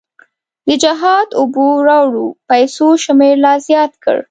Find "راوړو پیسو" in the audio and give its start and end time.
1.87-2.87